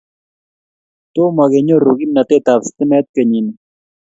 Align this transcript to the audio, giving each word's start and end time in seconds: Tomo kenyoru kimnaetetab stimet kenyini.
Tomo 1.13 1.43
kenyoru 1.51 1.91
kimnaetetab 1.99 2.61
stimet 2.67 3.05
kenyini. 3.13 3.53